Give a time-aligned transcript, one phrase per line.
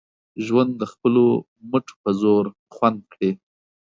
[0.45, 1.25] ژوند د خپلو
[1.69, 3.31] مټو په زور خوند کړي